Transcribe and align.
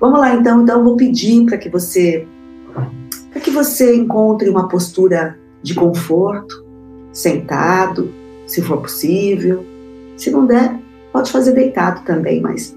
Vamos 0.00 0.18
lá 0.18 0.34
então, 0.34 0.62
então 0.62 0.82
vou 0.82 0.96
pedir 0.96 1.44
para 1.44 1.58
que 1.58 1.68
você 1.68 2.26
para 3.30 3.40
que 3.40 3.50
você 3.50 3.94
encontre 3.94 4.48
uma 4.48 4.66
postura 4.66 5.38
de 5.62 5.74
conforto, 5.74 6.66
sentado, 7.12 8.12
se 8.46 8.60
for 8.60 8.80
possível. 8.80 9.64
Se 10.16 10.30
não 10.30 10.46
der, 10.46 10.80
pode 11.12 11.30
fazer 11.30 11.52
deitado 11.52 12.04
também, 12.04 12.40
mas 12.40 12.76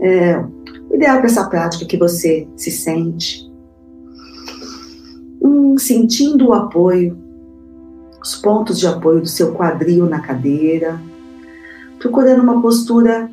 é, 0.00 0.36
o 0.90 0.94
ideal 0.94 1.18
para 1.18 1.26
essa 1.26 1.48
prática 1.48 1.84
é 1.84 1.86
que 1.86 1.96
você 1.96 2.46
se 2.54 2.70
sente 2.70 3.50
hum, 5.40 5.76
sentindo 5.78 6.48
o 6.48 6.52
apoio, 6.52 7.16
os 8.22 8.36
pontos 8.36 8.78
de 8.78 8.86
apoio 8.86 9.20
do 9.20 9.28
seu 9.28 9.52
quadril 9.52 10.06
na 10.06 10.20
cadeira, 10.20 11.00
procurando 11.98 12.42
uma 12.42 12.60
postura 12.60 13.30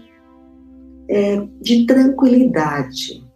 é, 1.09 1.44
de 1.59 1.86
tranquilidade. 1.88 3.27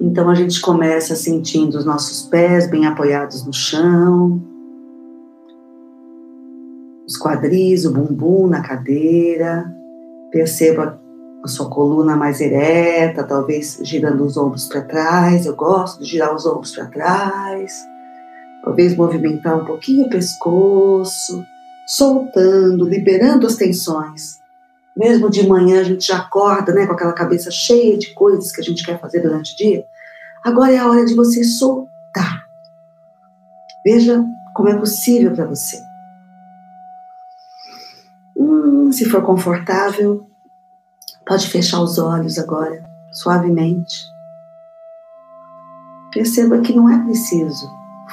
Então 0.00 0.30
a 0.30 0.34
gente 0.34 0.60
começa 0.60 1.16
sentindo 1.16 1.76
os 1.76 1.84
nossos 1.84 2.22
pés 2.22 2.70
bem 2.70 2.86
apoiados 2.86 3.44
no 3.44 3.52
chão, 3.52 4.40
os 7.06 7.18
quadris, 7.18 7.84
o 7.84 7.92
bumbum 7.92 8.46
na 8.46 8.62
cadeira. 8.62 9.70
Perceba 10.30 11.00
a 11.44 11.48
sua 11.48 11.68
coluna 11.68 12.16
mais 12.16 12.40
ereta, 12.40 13.24
talvez 13.24 13.80
girando 13.82 14.24
os 14.24 14.36
ombros 14.36 14.66
para 14.66 14.82
trás. 14.82 15.44
Eu 15.44 15.56
gosto 15.56 16.00
de 16.00 16.08
girar 16.08 16.34
os 16.34 16.46
ombros 16.46 16.74
para 16.74 16.86
trás. 16.86 17.72
Talvez 18.64 18.96
movimentar 18.96 19.60
um 19.60 19.64
pouquinho 19.64 20.06
o 20.06 20.10
pescoço, 20.10 21.44
soltando, 21.86 22.88
liberando 22.88 23.46
as 23.46 23.56
tensões 23.56 24.41
mesmo 24.96 25.30
de 25.30 25.46
manhã 25.46 25.80
a 25.80 25.84
gente 25.84 26.06
já 26.06 26.18
acorda, 26.18 26.72
né, 26.72 26.86
com 26.86 26.92
aquela 26.92 27.12
cabeça 27.12 27.50
cheia 27.50 27.96
de 27.96 28.12
coisas 28.14 28.52
que 28.52 28.60
a 28.60 28.64
gente 28.64 28.84
quer 28.84 29.00
fazer 29.00 29.20
durante 29.20 29.54
o 29.54 29.56
dia. 29.56 29.86
Agora 30.44 30.72
é 30.72 30.78
a 30.78 30.88
hora 30.88 31.04
de 31.04 31.14
você 31.14 31.42
soltar. 31.44 32.46
Veja 33.84 34.22
como 34.54 34.68
é 34.68 34.76
possível 34.76 35.32
para 35.32 35.46
você. 35.46 35.80
Hum, 38.36 38.92
se 38.92 39.08
for 39.08 39.22
confortável, 39.22 40.26
pode 41.26 41.48
fechar 41.48 41.80
os 41.80 41.98
olhos 41.98 42.38
agora, 42.38 42.84
suavemente. 43.12 44.04
Perceba 46.12 46.60
que 46.60 46.74
não 46.74 46.90
é 46.90 47.02
preciso 47.04 47.70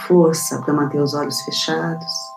força 0.08 0.62
para 0.62 0.74
manter 0.74 1.02
os 1.02 1.14
olhos 1.14 1.42
fechados 1.42 2.29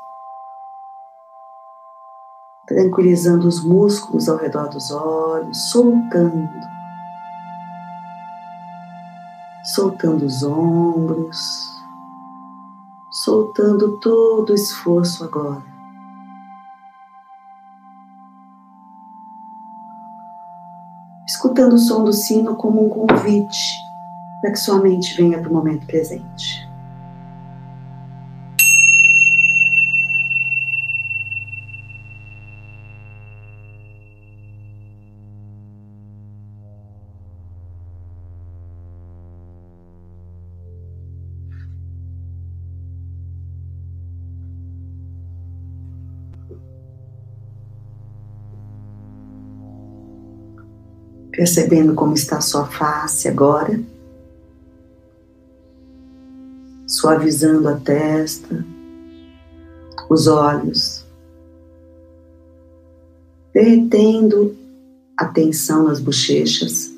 tranquilizando 2.83 3.47
os 3.47 3.63
músculos 3.63 4.29
ao 4.29 4.37
redor 4.37 4.69
dos 4.69 4.91
olhos, 4.91 5.71
soltando, 5.71 6.51
soltando 9.63 10.25
os 10.25 10.43
ombros, 10.43 11.71
soltando 13.11 13.99
todo 13.99 14.51
o 14.51 14.55
esforço 14.55 15.23
agora. 15.25 15.63
Escutando 21.29 21.75
o 21.75 21.79
som 21.79 22.03
do 22.03 22.13
sino 22.13 22.57
como 22.57 22.85
um 22.85 22.89
convite 22.89 23.81
para 24.41 24.51
que 24.51 24.59
sua 24.59 24.81
mente 24.81 25.15
venha 25.17 25.39
para 25.39 25.49
o 25.49 25.53
momento 25.53 25.87
presente. 25.87 26.62
Percebendo 51.33 51.95
como 51.95 52.15
está 52.15 52.41
sua 52.41 52.67
face 52.67 53.27
agora, 53.27 53.81
suavizando 56.87 57.69
a 57.69 57.77
testa, 57.77 58.65
os 60.09 60.27
olhos, 60.29 61.05
derretendo 63.53 64.55
a 65.17 65.27
tensão 65.27 65.85
nas 65.85 66.01
bochechas, 66.01 66.93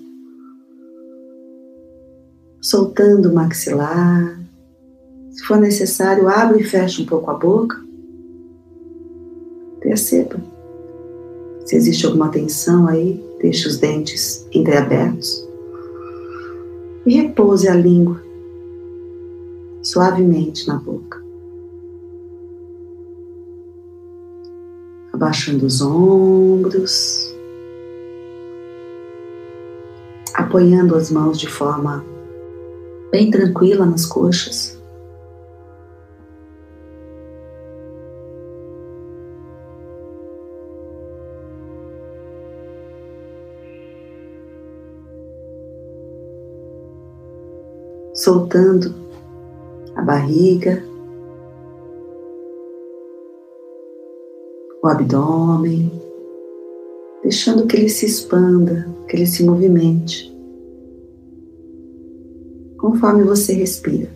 soltando 2.60 3.30
o 3.30 3.34
maxilar. 3.34 4.40
Se 5.30 5.44
for 5.44 5.58
necessário, 5.58 6.28
abre 6.28 6.60
e 6.60 6.64
fecha 6.64 7.02
um 7.02 7.06
pouco 7.06 7.30
a 7.30 7.34
boca. 7.34 7.82
Perceba 9.80 10.54
se 11.64 11.76
existe 11.76 12.06
alguma 12.06 12.28
tensão 12.28 12.86
aí. 12.86 13.22
Deixe 13.44 13.68
os 13.68 13.76
dentes 13.76 14.48
entreabertos 14.54 15.46
e 17.04 17.12
repouse 17.20 17.68
a 17.68 17.74
língua 17.74 18.18
suavemente 19.82 20.66
na 20.66 20.76
boca. 20.76 21.22
Abaixando 25.12 25.66
os 25.66 25.82
ombros, 25.82 27.36
apoiando 30.32 30.96
as 30.96 31.10
mãos 31.10 31.38
de 31.38 31.46
forma 31.46 32.02
bem 33.12 33.30
tranquila 33.30 33.84
nas 33.84 34.06
coxas. 34.06 34.73
Soltando 48.24 48.94
a 49.94 50.00
barriga, 50.00 50.82
o 54.82 54.88
abdômen, 54.88 55.92
deixando 57.22 57.66
que 57.66 57.76
ele 57.76 57.90
se 57.90 58.06
expanda, 58.06 58.88
que 59.06 59.16
ele 59.16 59.26
se 59.26 59.44
movimente, 59.44 60.34
conforme 62.78 63.24
você 63.24 63.52
respira. 63.52 64.08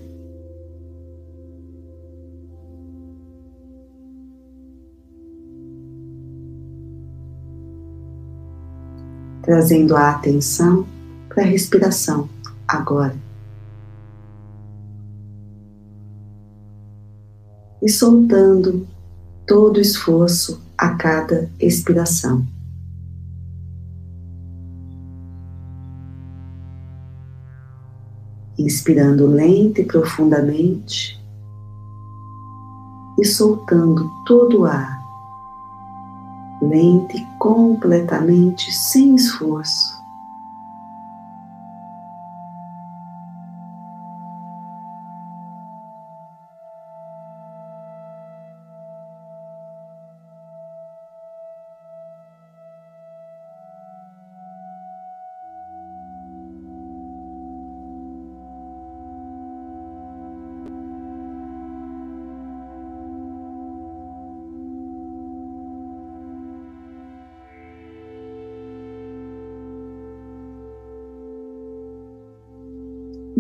Trazendo 9.43 9.95
a 9.97 10.11
atenção 10.11 10.87
para 11.29 11.43
a 11.43 11.47
respiração 11.47 12.27
agora. 12.67 13.28
E 17.89 17.91
soltando 17.91 18.87
todo 19.47 19.79
o 19.79 19.81
esforço 19.81 20.61
a 20.77 20.91
cada 20.91 21.51
expiração. 21.59 22.47
Inspirando 28.59 29.27
lenta 29.27 29.81
e 29.81 29.87
profundamente 29.87 31.19
e 33.19 33.25
soltando 33.25 34.07
todo 34.27 34.61
o 34.61 34.65
ar, 34.67 35.03
lento 36.61 37.17
e 37.17 37.27
completamente 37.39 38.71
sem 38.71 39.15
esforço. 39.15 39.98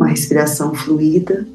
Uma 0.09 0.11
respiração 0.11 0.75
fluida. 0.75 1.47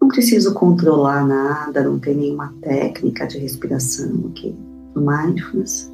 Não 0.00 0.08
preciso 0.08 0.54
controlar 0.54 1.26
nada, 1.26 1.84
não 1.84 1.98
tem 1.98 2.16
nenhuma 2.16 2.54
técnica 2.62 3.26
de 3.26 3.38
respiração 3.38 4.30
aqui 4.30 4.54
no 4.94 5.02
Mindfulness. 5.02 5.92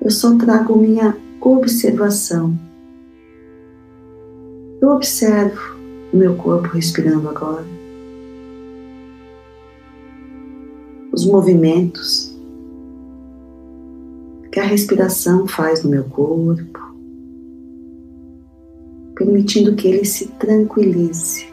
Eu 0.00 0.10
só 0.10 0.36
trago 0.38 0.78
minha 0.78 1.16
observação. 1.40 2.58
Eu 4.80 4.88
observo 4.90 5.60
o 6.12 6.16
meu 6.16 6.34
corpo 6.36 6.68
respirando 6.68 7.28
agora. 7.28 7.64
Os 11.12 11.26
movimentos 11.26 12.34
que 14.50 14.60
a 14.60 14.64
respiração 14.64 15.46
faz 15.46 15.82
no 15.82 15.90
meu 15.90 16.04
corpo 16.04 16.73
permitindo 19.24 19.74
que 19.74 19.88
ele 19.88 20.04
se 20.04 20.28
tranquilize. 20.32 21.46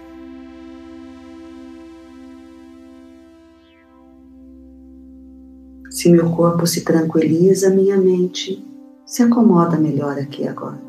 Se 5.90 6.10
meu 6.12 6.30
corpo 6.32 6.68
se 6.68 6.84
tranquiliza, 6.84 7.70
minha 7.70 7.98
mente 7.98 8.66
se 9.06 9.24
acomoda 9.24 9.78
melhor 9.78 10.18
aqui 10.18 10.48
agora. 10.48 10.82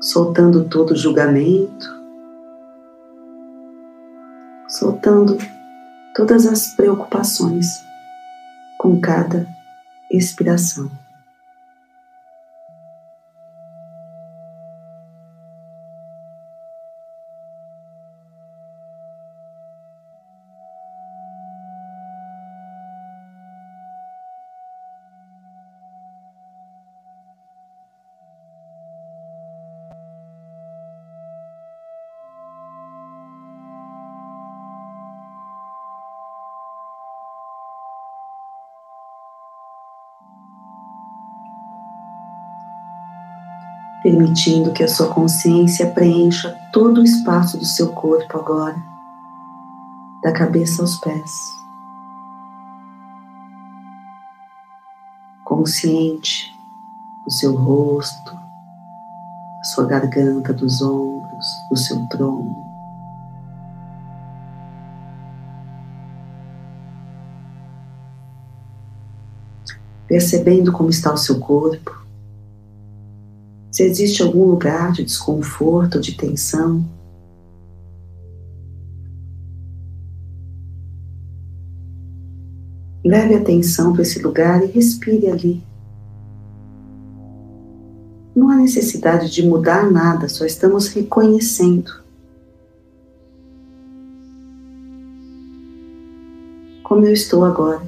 Soltando 0.00 0.68
todo 0.68 0.96
julgamento, 0.96 1.86
soltando 4.68 5.36
todas 6.16 6.46
as 6.46 6.68
preocupações 6.68 7.84
com 8.78 8.98
cada 8.98 9.46
expiração. 10.10 10.90
Permitindo 44.06 44.72
que 44.72 44.84
a 44.84 44.88
sua 44.88 45.08
consciência 45.08 45.90
preencha 45.90 46.56
todo 46.72 47.00
o 47.00 47.04
espaço 47.04 47.58
do 47.58 47.64
seu 47.64 47.92
corpo 47.92 48.38
agora, 48.38 48.76
da 50.22 50.32
cabeça 50.32 50.80
aos 50.80 50.94
pés. 50.98 51.32
Consciente 55.44 56.56
do 57.24 57.32
seu 57.32 57.56
rosto, 57.56 58.32
da 58.32 59.64
sua 59.74 59.84
garganta, 59.86 60.52
dos 60.52 60.80
ombros, 60.80 61.46
do 61.68 61.76
seu 61.76 62.06
tronco. 62.06 62.64
Percebendo 70.06 70.70
como 70.70 70.90
está 70.90 71.12
o 71.12 71.16
seu 71.16 71.40
corpo, 71.40 72.05
se 73.76 73.82
existe 73.82 74.22
algum 74.22 74.46
lugar 74.46 74.90
de 74.92 75.04
desconforto, 75.04 76.00
de 76.00 76.16
tensão. 76.16 76.82
Leve 83.04 83.34
atenção 83.34 83.92
para 83.92 84.00
esse 84.00 84.18
lugar 84.22 84.64
e 84.64 84.68
respire 84.68 85.26
ali. 85.26 85.62
Não 88.34 88.48
há 88.48 88.56
necessidade 88.56 89.30
de 89.30 89.46
mudar 89.46 89.90
nada, 89.90 90.26
só 90.26 90.46
estamos 90.46 90.88
reconhecendo. 90.88 92.02
Como 96.82 97.04
eu 97.04 97.12
estou 97.12 97.44
agora. 97.44 97.82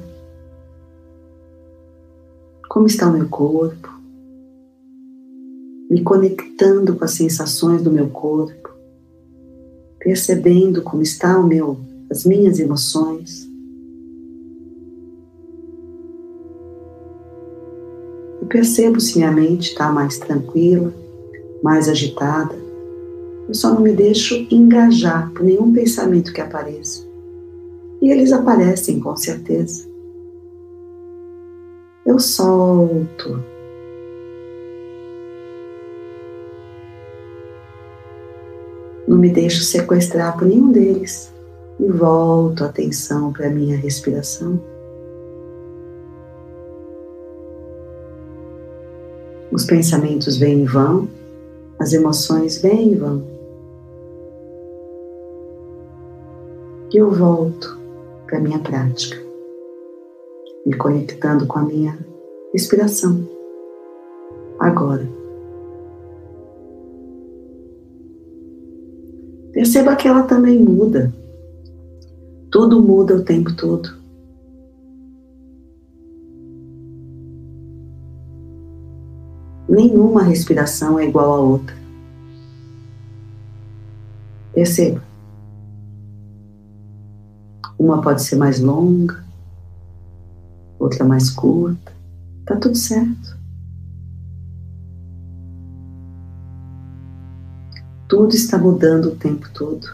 Como 2.67 2.85
está 2.85 3.07
o 3.07 3.13
meu 3.13 3.27
corpo 3.27 3.98
me 5.89 6.03
conectando 6.03 6.95
com 6.95 7.03
as 7.03 7.11
sensações 7.11 7.81
do 7.81 7.91
meu 7.91 8.09
corpo, 8.09 8.69
percebendo 9.97 10.83
como 10.83 11.01
está 11.01 11.37
o 11.37 11.47
meu, 11.47 11.77
as 12.11 12.23
minhas 12.25 12.59
emoções. 12.59 13.49
Eu 18.39 18.47
percebo 18.47 18.99
se 18.99 19.17
minha 19.17 19.31
mente 19.31 19.71
está 19.71 19.91
mais 19.91 20.19
tranquila, 20.19 20.93
mais 21.63 21.89
agitada. 21.89 22.55
Eu 23.47 23.53
só 23.55 23.73
não 23.73 23.81
me 23.81 23.91
deixo 23.91 24.35
engajar 24.51 25.31
por 25.31 25.43
nenhum 25.43 25.73
pensamento 25.73 26.31
que 26.31 26.39
apareça. 26.39 27.03
E 27.99 28.11
eles 28.11 28.31
aparecem 28.31 28.99
com 28.99 29.15
certeza. 29.17 29.89
Eu 32.05 32.19
solto 32.19 33.43
Não 39.09 39.17
me 39.17 39.31
deixo 39.31 39.63
sequestrar 39.63 40.37
por 40.37 40.47
nenhum 40.47 40.71
deles 40.71 41.33
e 41.79 41.87
volto 41.87 42.63
a 42.63 42.67
atenção 42.67 43.33
para 43.33 43.47
a 43.47 43.49
minha 43.49 43.75
respiração. 43.75 44.61
Os 49.51 49.65
pensamentos 49.65 50.37
vêm 50.37 50.61
e 50.61 50.65
vão, 50.67 51.09
as 51.79 51.91
emoções 51.91 52.61
vêm 52.61 52.91
e 52.91 52.95
vão. 52.95 53.23
E 56.93 56.97
eu 56.97 57.09
volto 57.09 57.79
para 58.27 58.37
a 58.37 58.41
minha 58.41 58.59
prática, 58.59 59.17
me 60.63 60.77
conectando 60.77 61.47
com 61.47 61.57
a 61.57 61.63
minha 61.63 61.97
respiração. 62.53 63.27
Agora. 64.59 65.08
Perceba 69.59 69.93
que 69.93 70.07
ela 70.07 70.23
também 70.23 70.57
muda. 70.57 71.13
Tudo 72.49 72.81
muda 72.81 73.13
o 73.13 73.25
tempo 73.25 73.53
todo. 73.57 73.89
Nenhuma 79.67 80.23
respiração 80.23 80.97
é 80.97 81.09
igual 81.09 81.33
à 81.33 81.39
outra. 81.41 81.75
Perceba. 84.53 85.03
Uma 87.77 88.01
pode 88.01 88.23
ser 88.23 88.37
mais 88.37 88.61
longa, 88.61 89.21
outra 90.79 91.03
mais 91.03 91.29
curta. 91.29 91.91
Tá 92.45 92.55
tudo 92.55 92.77
certo. 92.77 93.37
Tudo 98.19 98.35
está 98.35 98.57
mudando 98.57 99.05
o 99.05 99.15
tempo 99.15 99.49
todo. 99.53 99.87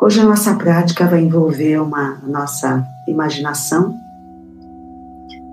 Hoje 0.00 0.20
a 0.20 0.24
nossa 0.24 0.54
prática 0.54 1.06
vai 1.06 1.20
envolver 1.20 1.78
uma 1.82 2.14
nossa 2.22 2.82
imaginação 3.06 4.07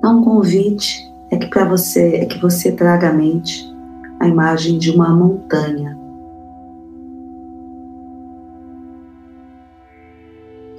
então, 0.06 0.20
um 0.20 0.24
convite 0.24 1.12
é 1.32 1.38
que 1.38 1.48
para 1.48 1.66
você 1.66 2.18
é 2.18 2.26
que 2.26 2.38
você 2.38 2.72
traga 2.72 3.10
à 3.10 3.12
mente 3.12 3.68
a 4.20 4.28
imagem 4.28 4.78
de 4.78 4.92
uma 4.92 5.10
montanha. 5.10 5.98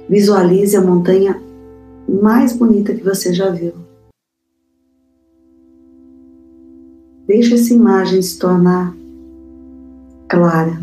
Visualize 0.07 0.77
a 0.77 0.81
montanha 0.81 1.43
mais 2.07 2.53
bonita 2.53 2.95
que 2.95 3.03
você 3.03 3.33
já 3.33 3.49
viu. 3.49 3.73
Deixe 7.27 7.55
essa 7.55 7.73
imagem 7.73 8.21
se 8.21 8.39
tornar 8.39 8.95
clara. 10.29 10.79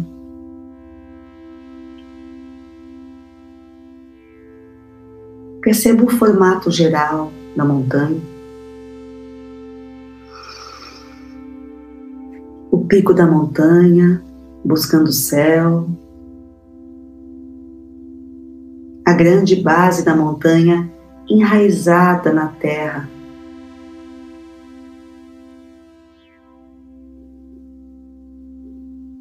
Perceba 5.63 6.05
o 6.05 6.11
formato 6.11 6.71
geral 6.71 7.33
da 7.57 7.65
montanha. 7.65 8.34
O 12.75 12.78
pico 12.87 13.14
da 13.14 13.25
montanha, 13.25 14.21
buscando 14.64 15.07
o 15.07 15.12
céu. 15.12 15.87
A 19.07 19.12
grande 19.12 19.54
base 19.54 20.04
da 20.04 20.16
montanha 20.16 20.90
enraizada 21.31 22.33
na 22.33 22.49
terra. 22.49 23.09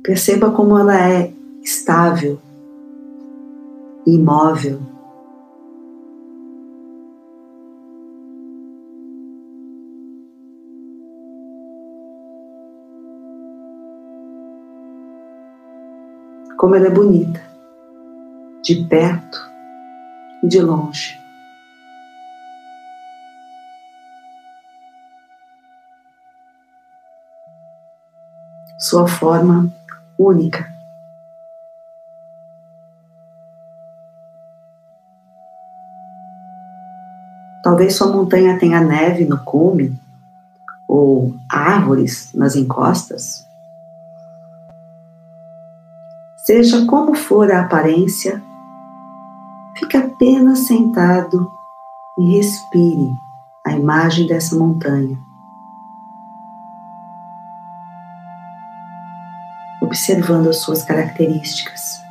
Perceba 0.01 0.49
como 0.49 0.75
ela 0.75 0.99
é 0.99 1.31
estável, 1.63 2.39
imóvel. 4.03 4.92
Como 16.57 16.75
ela 16.75 16.87
é 16.87 16.89
bonita, 16.89 17.41
de 18.63 18.85
perto 18.85 19.51
e 20.41 20.47
de 20.47 20.61
longe. 20.61 21.19
Sua 28.79 29.07
forma 29.07 29.69
única. 30.17 30.71
Talvez 37.63 37.95
sua 37.95 38.07
montanha 38.07 38.59
tenha 38.59 38.81
neve 38.81 39.25
no 39.25 39.43
cume 39.43 39.97
ou 40.87 41.33
árvores 41.49 42.33
nas 42.33 42.55
encostas. 42.55 43.47
Seja 46.53 46.85
como 46.85 47.15
for 47.15 47.51
a 47.51 47.61
aparência, 47.61 48.39
fique 49.75 49.97
apenas 49.97 50.67
sentado 50.67 51.51
e 52.15 52.37
respire 52.37 53.17
a 53.65 53.71
imagem 53.71 54.27
dessa 54.27 54.55
montanha. 54.55 55.17
observando 59.81 60.47
as 60.49 60.57
suas 60.57 60.83
características. 60.83 62.02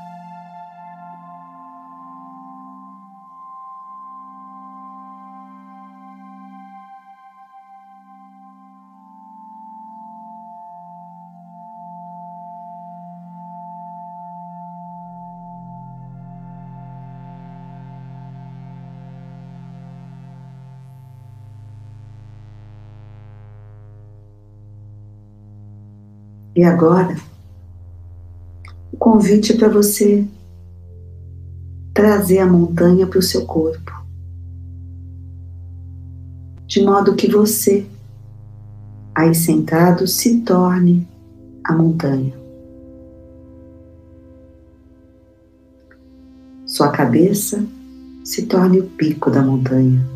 E 26.62 26.64
agora, 26.64 27.16
convite 28.96 29.54
para 29.54 29.68
você 29.68 30.24
trazer 31.92 32.38
a 32.38 32.46
montanha 32.46 33.04
para 33.04 33.18
o 33.18 33.22
seu 33.22 33.44
corpo, 33.44 33.90
de 36.64 36.84
modo 36.84 37.16
que 37.16 37.28
você, 37.28 37.84
aí 39.12 39.34
sentado, 39.34 40.06
se 40.06 40.42
torne 40.42 41.04
a 41.64 41.74
montanha. 41.74 42.32
Sua 46.64 46.92
cabeça 46.92 47.66
se 48.22 48.46
torne 48.46 48.78
o 48.78 48.88
pico 48.88 49.32
da 49.32 49.42
montanha. 49.42 50.11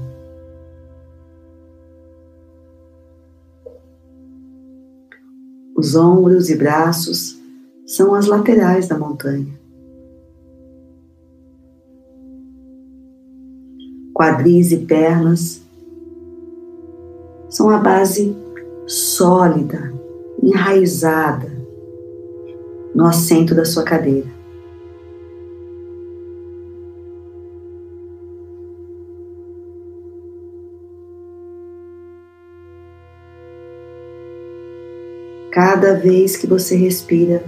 Os 5.76 5.94
ombros 5.94 6.48
e 6.48 6.56
braços 6.56 7.38
são 7.86 8.14
as 8.14 8.26
laterais 8.26 8.88
da 8.88 8.98
montanha. 8.98 9.54
Quadris 14.14 14.72
e 14.72 14.78
pernas 14.78 15.60
são 17.50 17.68
a 17.68 17.76
base 17.76 18.34
sólida, 18.86 19.92
enraizada 20.42 21.52
no 22.94 23.04
assento 23.04 23.54
da 23.54 23.66
sua 23.66 23.82
cadeira. 23.82 24.35
Cada 35.56 35.94
vez 35.94 36.36
que 36.36 36.46
você 36.46 36.76
respira, 36.76 37.42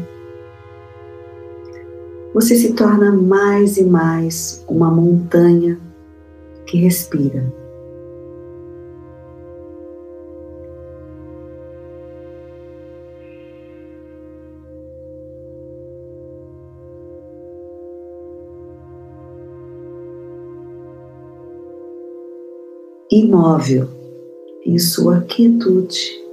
você 2.33 2.57
se 2.57 2.73
torna 2.73 3.13
mais 3.13 3.77
e 3.77 3.85
mais 3.85 4.65
uma 4.67 4.91
montanha 4.91 5.79
que 6.65 6.79
respira. 6.79 7.53
Imóvel 23.11 23.87
em 24.65 24.79
sua 24.79 25.21
quietude, 25.21 26.28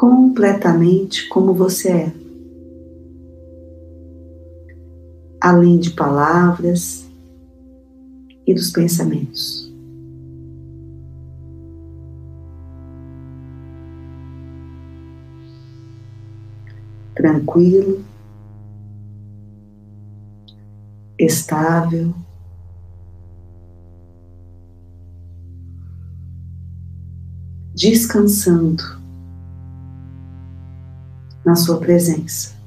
completamente 0.00 1.28
como 1.28 1.52
você 1.52 1.90
é. 1.90 2.12
além 5.42 5.78
de 5.78 5.90
palavras 5.90 7.06
e 8.46 8.54
dos 8.54 8.70
pensamentos. 8.70 9.70
Tranquilo, 17.14 18.02
estável, 21.18 22.14
descansando 27.74 28.99
na 31.50 31.56
sua 31.56 31.78
presença. 31.78 32.60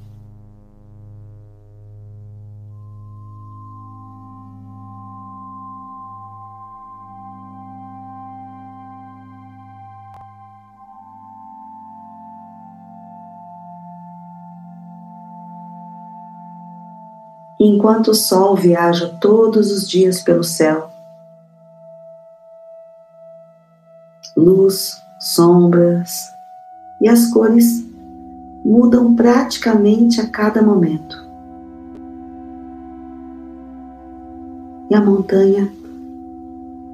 enquanto 17.66 18.10
o 18.10 18.14
sol 18.14 18.58
viaja 18.58 19.08
todos 19.22 19.72
os 19.72 19.90
dias 19.90 20.22
pelo 20.22 20.44
céu. 20.44 20.92
Luz, 24.36 25.02
sombras 25.18 26.30
e 27.00 27.08
as 27.08 27.28
cores 27.28 27.93
mudam 28.64 29.16
praticamente 29.16 30.22
a 30.22 30.28
cada 30.28 30.62
momento. 30.62 31.16
E 34.90 34.96
a 34.96 35.02
montanha 35.02 35.72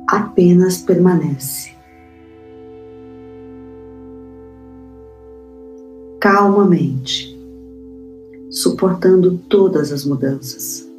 apenas 0.08 0.78
permanece. 0.78 1.78
Calmamente 6.20 7.38
suportando 8.50 9.38
todas 9.38 9.92
as 9.92 10.04
mudanças. 10.04 10.90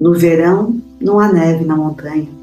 No 0.00 0.14
verão, 0.14 0.80
não 1.00 1.20
há 1.20 1.32
neve 1.32 1.64
na 1.64 1.76
montanha. 1.76 2.41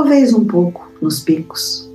Talvez 0.00 0.32
um 0.32 0.46
pouco 0.46 0.90
nos 0.98 1.20
picos. 1.20 1.86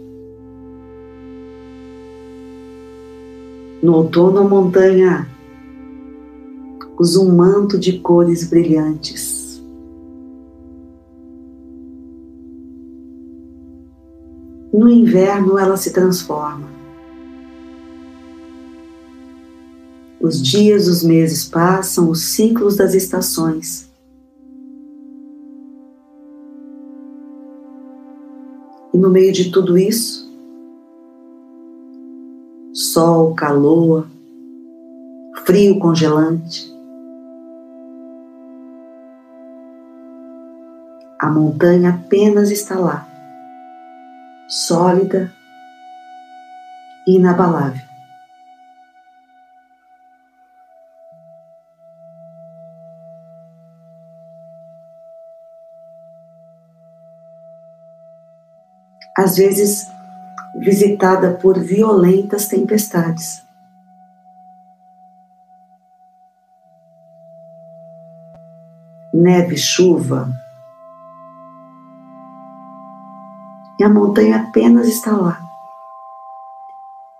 No 3.81 3.95
outono, 3.95 4.41
a 4.41 4.43
montanha 4.43 5.27
usa 6.99 7.19
um 7.19 7.35
manto 7.35 7.79
de 7.79 7.97
cores 7.97 8.47
brilhantes. 8.47 9.59
No 14.71 14.87
inverno, 14.87 15.57
ela 15.57 15.75
se 15.75 15.91
transforma. 15.91 16.69
Os 20.21 20.39
dias, 20.39 20.87
os 20.87 21.01
meses 21.01 21.43
passam, 21.43 22.11
os 22.11 22.21
ciclos 22.21 22.75
das 22.75 22.93
estações. 22.93 23.89
No 29.05 29.11
meio 29.11 29.31
de 29.31 29.51
tudo 29.51 29.77
isso, 29.77 30.27
sol, 32.73 33.35
calor, 33.35 34.07
frio 35.45 35.77
congelante, 35.77 36.73
a 41.21 41.29
montanha 41.29 41.91
apenas 41.91 42.49
está 42.49 42.79
lá, 42.79 43.07
sólida 44.47 45.31
e 47.07 47.17
inabalável. 47.17 47.94
Às 59.17 59.37
vezes 59.37 59.87
visitada 60.59 61.31
por 61.33 61.59
violentas 61.59 62.47
tempestades. 62.47 63.43
Neve, 69.13 69.57
chuva. 69.57 70.29
E 73.79 73.83
a 73.83 73.89
montanha 73.89 74.37
apenas 74.37 74.87
está 74.87 75.11
lá, 75.11 75.37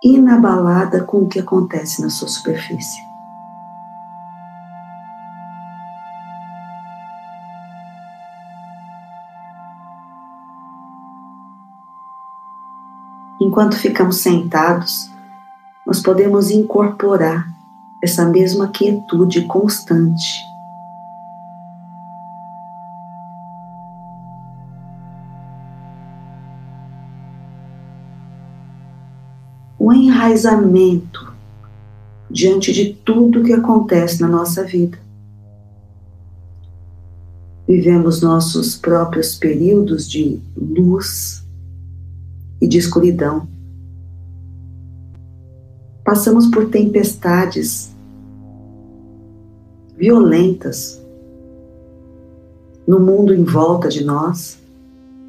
inabalada 0.02 1.04
com 1.04 1.18
o 1.18 1.28
que 1.28 1.38
acontece 1.38 2.00
na 2.00 2.08
sua 2.08 2.28
superfície. 2.28 3.05
Enquanto 13.56 13.78
ficamos 13.78 14.18
sentados, 14.18 15.10
nós 15.86 16.02
podemos 16.02 16.50
incorporar 16.50 17.50
essa 18.04 18.26
mesma 18.26 18.68
quietude 18.68 19.46
constante. 19.46 20.44
O 29.78 29.90
enraizamento 29.90 31.32
diante 32.30 32.74
de 32.74 32.92
tudo 32.92 33.42
que 33.42 33.54
acontece 33.54 34.20
na 34.20 34.28
nossa 34.28 34.64
vida. 34.64 34.98
Vivemos 37.66 38.20
nossos 38.20 38.76
próprios 38.76 39.34
períodos 39.34 40.06
de 40.06 40.42
luz 40.54 41.45
e 42.60 42.66
de 42.66 42.78
escuridão. 42.78 43.48
Passamos 46.04 46.46
por 46.46 46.70
tempestades 46.70 47.94
violentas 49.96 51.02
no 52.86 53.00
mundo 53.00 53.34
em 53.34 53.42
volta 53.42 53.88
de 53.88 54.04
nós 54.04 54.58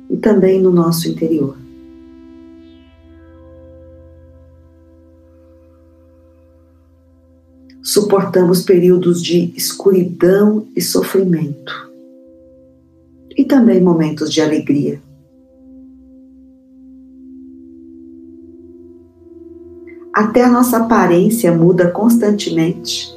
e 0.10 0.18
também 0.18 0.62
no 0.62 0.72
nosso 0.72 1.08
interior. 1.08 1.58
Suportamos 7.82 8.62
períodos 8.62 9.24
de 9.24 9.54
escuridão 9.56 10.68
e 10.76 10.82
sofrimento, 10.82 11.90
e 13.36 13.46
também 13.46 13.82
momentos 13.82 14.32
de 14.32 14.42
alegria. 14.42 15.02
Até 20.17 20.43
a 20.43 20.49
nossa 20.49 20.77
aparência 20.77 21.51
muda 21.51 21.91
constantemente, 21.91 23.15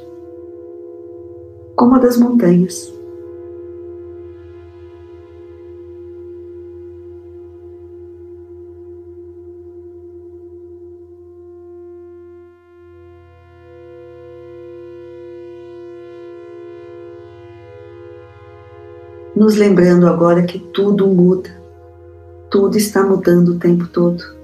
como 1.75 1.95
a 1.95 1.97
das 1.97 2.15
montanhas. 2.15 2.93
Nos 19.35 19.55
lembrando 19.55 20.05
agora 20.05 20.43
que 20.43 20.59
tudo 20.59 21.07
muda, 21.07 21.49
tudo 22.51 22.77
está 22.77 23.03
mudando 23.03 23.53
o 23.53 23.57
tempo 23.57 23.87
todo. 23.87 24.39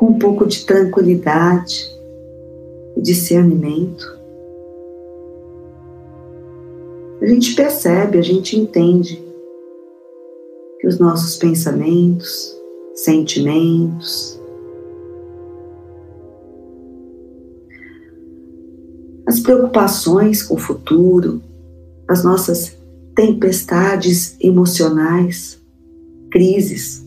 Com 0.00 0.06
um 0.06 0.18
pouco 0.18 0.46
de 0.46 0.64
tranquilidade 0.64 1.94
e 2.96 3.02
discernimento, 3.02 4.18
a 7.20 7.26
gente 7.26 7.54
percebe, 7.54 8.16
a 8.16 8.22
gente 8.22 8.58
entende 8.58 9.22
que 10.80 10.86
os 10.88 10.98
nossos 10.98 11.36
pensamentos, 11.36 12.58
sentimentos, 12.94 14.40
as 19.26 19.38
preocupações 19.40 20.42
com 20.42 20.54
o 20.54 20.58
futuro, 20.58 21.42
as 22.08 22.24
nossas 22.24 22.74
tempestades 23.14 24.34
emocionais, 24.40 25.60
crises, 26.30 27.04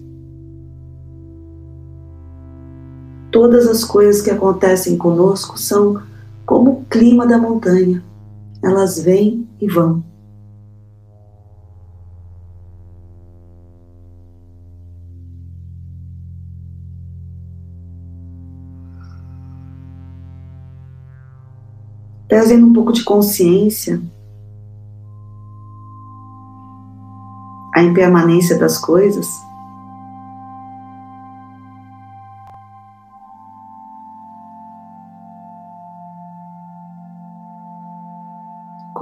Todas 3.34 3.68
as 3.68 3.84
coisas 3.84 4.22
que 4.22 4.30
acontecem 4.30 4.96
conosco 4.96 5.58
são 5.58 6.00
como 6.46 6.70
o 6.70 6.86
clima 6.86 7.26
da 7.26 7.36
montanha. 7.36 8.04
Elas 8.64 9.02
vêm 9.02 9.50
e 9.60 9.68
vão. 9.68 10.04
Trazendo 22.30 22.68
um 22.68 22.74
pouco 22.74 22.94
de 22.94 23.04
consciência 23.04 24.00
a 27.74 27.82
impermanência 27.82 28.60
das 28.60 28.78
coisas. 28.78 29.28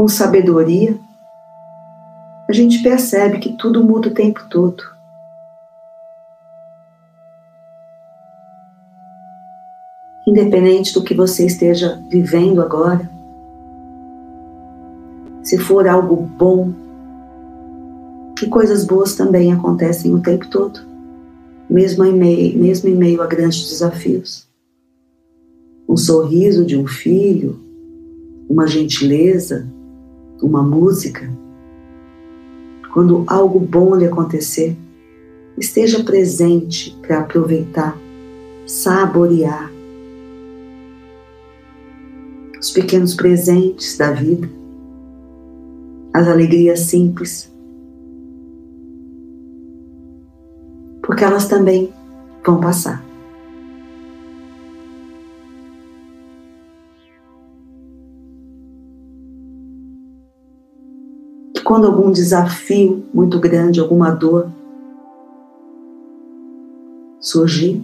Com 0.01 0.07
sabedoria, 0.07 0.97
a 2.49 2.51
gente 2.51 2.81
percebe 2.81 3.37
que 3.37 3.53
tudo 3.53 3.83
muda 3.83 4.07
o 4.07 4.13
tempo 4.13 4.43
todo. 4.49 4.81
Independente 10.27 10.91
do 10.91 11.03
que 11.03 11.13
você 11.13 11.45
esteja 11.45 12.01
vivendo 12.09 12.63
agora, 12.63 13.07
se 15.43 15.59
for 15.59 15.87
algo 15.87 16.15
bom, 16.15 16.73
que 18.35 18.47
coisas 18.47 18.83
boas 18.83 19.13
também 19.13 19.53
acontecem 19.53 20.15
o 20.15 20.19
tempo 20.19 20.47
todo, 20.47 20.79
mesmo 21.69 22.03
em 22.05 22.13
meio, 22.13 22.57
mesmo 22.57 22.89
em 22.89 22.95
meio 22.95 23.21
a 23.21 23.27
grandes 23.27 23.69
desafios. 23.69 24.49
Um 25.87 25.95
sorriso 25.95 26.65
de 26.65 26.75
um 26.75 26.87
filho, 26.87 27.59
uma 28.49 28.65
gentileza, 28.65 29.69
uma 30.41 30.63
música, 30.63 31.29
quando 32.93 33.23
algo 33.27 33.59
bom 33.59 33.95
lhe 33.95 34.05
acontecer, 34.05 34.77
esteja 35.57 36.03
presente 36.03 36.97
para 37.01 37.19
aproveitar, 37.19 37.97
saborear 38.65 39.71
os 42.59 42.71
pequenos 42.71 43.13
presentes 43.15 43.97
da 43.97 44.11
vida 44.11 44.61
as 46.13 46.27
alegrias 46.27 46.81
simples, 46.81 47.51
porque 51.01 51.23
elas 51.23 51.47
também 51.47 51.93
vão 52.45 52.59
passar. 52.59 53.10
Quando 61.71 61.87
algum 61.87 62.11
desafio 62.11 63.07
muito 63.13 63.39
grande, 63.39 63.79
alguma 63.79 64.11
dor 64.11 64.51
surgir, 67.17 67.81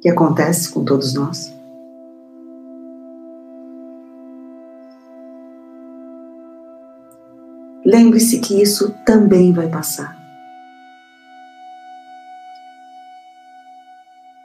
que 0.00 0.08
acontece 0.08 0.72
com 0.72 0.82
todos 0.82 1.12
nós, 1.12 1.54
Lembre-se 7.84 8.38
que 8.38 8.62
isso 8.62 8.94
também 9.04 9.52
vai 9.52 9.68
passar. 9.68 10.16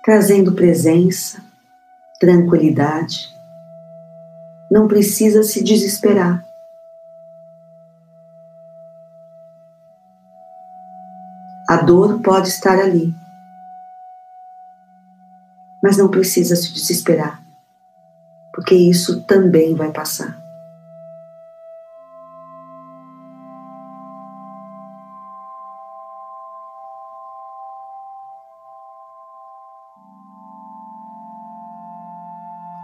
Trazendo 0.03 0.51
presença, 0.53 1.41
tranquilidade, 2.19 3.29
não 4.69 4.87
precisa 4.87 5.43
se 5.43 5.63
desesperar. 5.63 6.46
Dor 11.87 12.19
pode 12.19 12.49
estar 12.49 12.77
ali, 12.77 13.15
mas 15.81 15.97
não 15.97 16.09
precisa 16.09 16.53
se 16.53 16.73
desesperar, 16.73 17.41
porque 18.53 18.75
isso 18.75 19.21
também 19.21 19.73
vai 19.73 19.89
passar. 19.89 20.37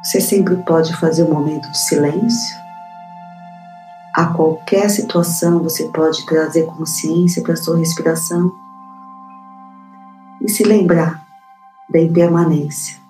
Você 0.01 0.21
sempre 0.21 0.55
pode 0.63 0.95
fazer 0.95 1.23
um 1.23 1.29
momento 1.29 1.69
de 1.71 1.77
silêncio. 1.77 2.55
A 4.15 4.27
qualquer 4.27 4.89
situação 4.89 5.61
você 5.61 5.89
pode 5.89 6.25
trazer 6.25 6.65
consciência 6.67 7.41
para 7.41 7.53
a 7.53 7.57
sua 7.57 7.77
respiração 7.77 8.62
se 10.53 10.63
lembrar 10.63 11.25
da 11.89 11.99
impermanência. 11.99 13.01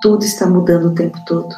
Tudo 0.00 0.24
está 0.24 0.46
mudando 0.46 0.86
o 0.86 0.94
tempo 0.94 1.22
todo. 1.26 1.54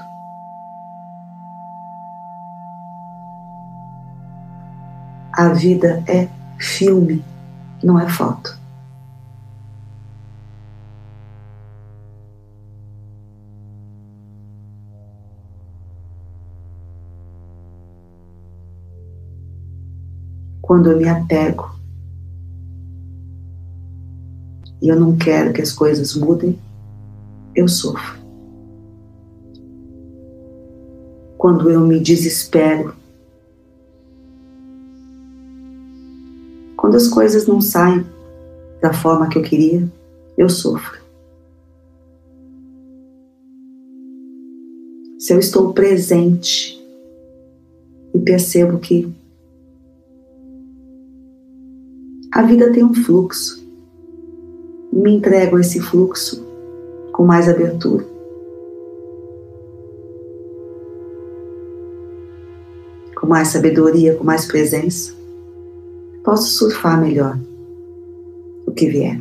A 5.32 5.48
vida 5.48 6.02
é 6.08 6.28
filme, 6.58 7.24
não 7.82 7.98
é 7.98 8.08
foto. 8.08 8.62
quando 20.66 20.90
eu 20.90 20.96
me 20.96 21.06
apego 21.06 21.73
e 24.84 24.88
eu 24.88 25.00
não 25.00 25.16
quero 25.16 25.50
que 25.50 25.62
as 25.62 25.72
coisas 25.72 26.14
mudem, 26.14 26.58
eu 27.56 27.66
sofro. 27.66 28.18
Quando 31.38 31.70
eu 31.70 31.80
me 31.80 31.98
desespero, 31.98 32.94
quando 36.76 36.96
as 36.96 37.08
coisas 37.08 37.46
não 37.46 37.62
saem 37.62 38.04
da 38.82 38.92
forma 38.92 39.26
que 39.30 39.38
eu 39.38 39.42
queria, 39.42 39.90
eu 40.36 40.50
sofro. 40.50 41.00
Se 45.18 45.32
eu 45.32 45.38
estou 45.38 45.72
presente 45.72 46.78
e 48.14 48.18
percebo 48.18 48.78
que 48.78 49.10
A 52.34 52.42
vida 52.42 52.72
tem 52.72 52.82
um 52.82 52.92
fluxo. 52.92 53.63
Me 54.94 55.16
entrego 55.16 55.56
a 55.56 55.60
esse 55.60 55.80
fluxo 55.80 56.46
com 57.10 57.24
mais 57.24 57.48
abertura. 57.48 58.06
Com 63.16 63.26
mais 63.26 63.48
sabedoria, 63.48 64.14
com 64.14 64.22
mais 64.22 64.46
presença. 64.46 65.12
Posso 66.22 66.44
surfar 66.44 67.00
melhor 67.00 67.36
o 68.68 68.70
que 68.70 68.88
vier. 68.88 69.20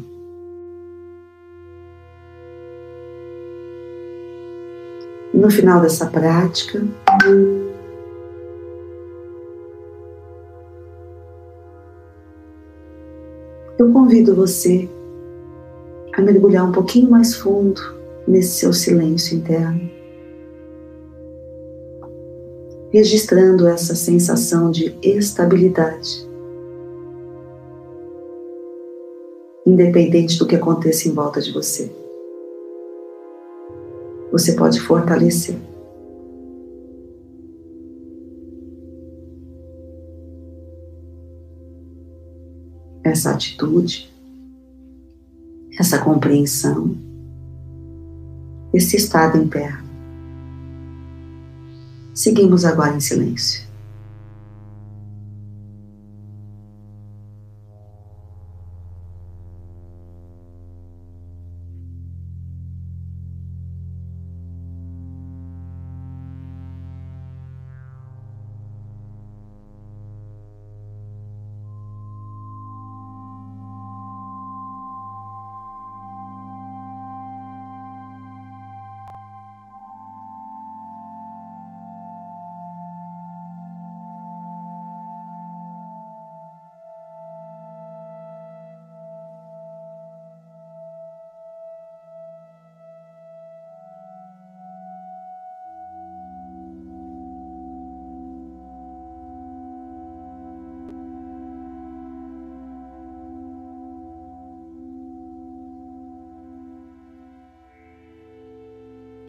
E 5.33 5.37
no 5.37 5.49
final 5.49 5.81
dessa 5.81 6.05
prática, 6.05 6.83
eu 13.79 13.91
convido 13.91 14.35
você 14.35 14.87
a 16.13 16.21
mergulhar 16.21 16.67
um 16.67 16.71
pouquinho 16.71 17.09
mais 17.09 17.35
fundo 17.35 17.81
nesse 18.27 18.59
seu 18.59 18.71
silêncio 18.71 19.37
interno, 19.37 19.89
registrando 22.91 23.67
essa 23.67 23.95
sensação 23.95 24.69
de 24.69 24.95
estabilidade, 25.01 26.27
independente 29.65 30.37
do 30.37 30.45
que 30.45 30.55
aconteça 30.55 31.07
em 31.07 31.11
volta 31.11 31.41
de 31.41 31.51
você. 31.51 31.91
Você 34.31 34.53
pode 34.53 34.79
fortalecer. 34.79 35.57
essa 43.03 43.31
atitude, 43.31 44.12
essa 45.83 45.97
compreensão, 45.97 46.95
esse 48.73 48.95
estado 48.95 49.37
interno. 49.37 49.83
Seguimos 52.13 52.63
agora 52.63 52.95
em 52.95 53.01
silêncio. 53.01 53.67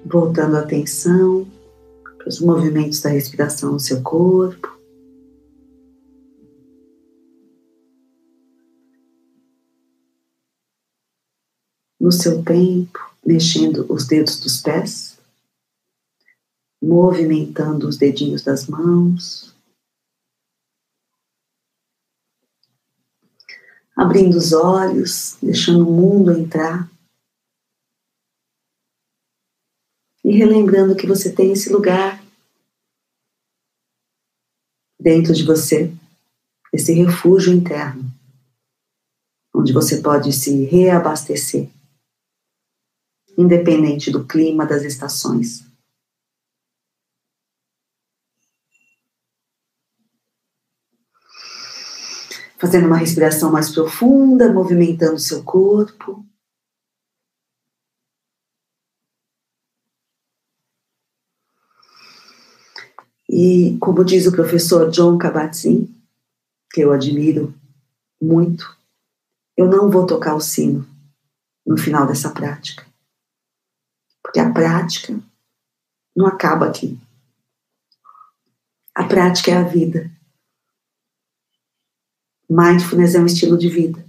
Voltando 0.04 0.56
a 0.56 0.60
atenção 0.60 1.46
para 2.18 2.28
os 2.28 2.40
movimentos 2.40 3.00
da 3.00 3.10
respiração 3.10 3.72
no 3.72 3.80
seu 3.80 4.02
corpo. 4.02 4.72
No 11.98 12.12
seu 12.12 12.44
tempo, 12.44 12.98
mexendo 13.24 13.86
os 13.88 14.06
dedos 14.06 14.38
dos 14.38 14.60
pés, 14.60 15.18
movimentando 16.82 17.88
os 17.88 17.96
dedinhos 17.96 18.42
das 18.42 18.66
mãos, 18.66 19.54
abrindo 23.96 24.36
os 24.36 24.52
olhos, 24.52 25.38
deixando 25.40 25.88
o 25.88 25.90
mundo 25.90 26.32
entrar 26.32 26.90
e 30.34 30.36
relembrando 30.36 30.96
que 30.96 31.06
você 31.06 31.32
tem 31.32 31.52
esse 31.52 31.72
lugar 31.72 32.20
dentro 34.98 35.32
de 35.32 35.44
você 35.44 35.92
esse 36.72 36.92
refúgio 36.92 37.52
interno, 37.52 38.02
onde 39.54 39.72
você 39.72 40.02
pode 40.02 40.32
se 40.32 40.64
reabastecer, 40.64 41.70
independente 43.38 44.10
do 44.10 44.26
clima 44.26 44.66
das 44.66 44.82
estações. 44.82 45.64
Fazendo 52.58 52.88
uma 52.88 52.96
respiração 52.96 53.52
mais 53.52 53.70
profunda, 53.70 54.52
movimentando 54.52 55.20
seu 55.20 55.44
corpo. 55.44 56.26
E 63.36 63.76
como 63.80 64.04
diz 64.04 64.28
o 64.28 64.32
professor 64.32 64.92
John 64.92 65.18
Kabat-Zinn, 65.18 65.92
que 66.70 66.82
eu 66.82 66.92
admiro 66.92 67.52
muito, 68.22 68.78
eu 69.56 69.66
não 69.66 69.90
vou 69.90 70.06
tocar 70.06 70.36
o 70.36 70.40
sino 70.40 70.86
no 71.66 71.76
final 71.76 72.06
dessa 72.06 72.30
prática. 72.30 72.86
Porque 74.22 74.38
a 74.38 74.52
prática 74.52 75.20
não 76.14 76.26
acaba 76.28 76.68
aqui. 76.68 76.96
A 78.94 79.02
prática 79.02 79.50
é 79.50 79.56
a 79.56 79.64
vida. 79.64 80.08
Mindfulness 82.48 83.16
é 83.16 83.18
um 83.18 83.26
estilo 83.26 83.58
de 83.58 83.68
vida. 83.68 84.06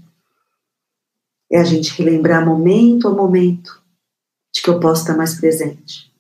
É 1.52 1.60
a 1.60 1.64
gente 1.64 1.98
relembrar 1.98 2.46
momento 2.46 3.08
a 3.08 3.12
momento 3.12 3.82
de 4.54 4.62
que 4.62 4.70
eu 4.70 4.80
posso 4.80 5.02
estar 5.02 5.18
mais 5.18 5.34
presente. 5.34 6.15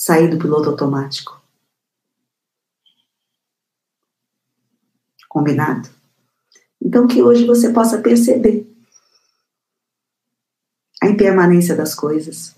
Sair 0.00 0.30
do 0.30 0.38
piloto 0.38 0.70
automático. 0.70 1.38
Combinado? 5.28 5.90
Então, 6.80 7.06
que 7.06 7.22
hoje 7.22 7.46
você 7.46 7.70
possa 7.70 8.00
perceber 8.00 8.66
a 11.02 11.06
impermanência 11.06 11.76
das 11.76 11.94
coisas, 11.94 12.56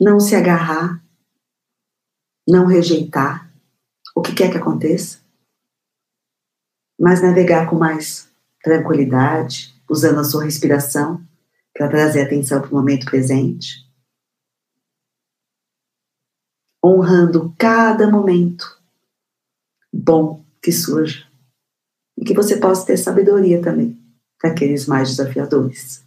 não 0.00 0.20
se 0.20 0.36
agarrar, 0.36 1.04
não 2.46 2.66
rejeitar 2.66 3.52
o 4.14 4.22
que 4.22 4.32
quer 4.32 4.48
que 4.48 4.58
aconteça, 4.58 5.18
mas 6.96 7.20
navegar 7.20 7.68
com 7.68 7.76
mais 7.76 8.30
tranquilidade, 8.62 9.74
usando 9.90 10.20
a 10.20 10.24
sua 10.24 10.44
respiração 10.44 11.20
para 11.74 11.88
trazer 11.88 12.22
atenção 12.22 12.60
para 12.60 12.70
o 12.70 12.74
momento 12.74 13.06
presente 13.06 13.85
honrando 16.86 17.54
cada 17.58 18.10
momento 18.10 18.76
bom 19.92 20.44
que 20.62 20.70
surja. 20.70 21.26
E 22.16 22.24
que 22.24 22.34
você 22.34 22.56
possa 22.56 22.86
ter 22.86 22.96
sabedoria 22.96 23.60
também 23.60 23.98
daqueles 24.42 24.86
mais 24.86 25.10
desafiadores. 25.10 26.05